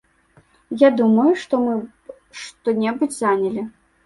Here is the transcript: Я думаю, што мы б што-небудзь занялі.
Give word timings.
Я 0.81 0.89
думаю, 1.01 1.25
што 1.41 1.53
мы 1.67 1.75
б 1.83 2.17
што-небудзь 2.45 3.19
занялі. 3.23 3.69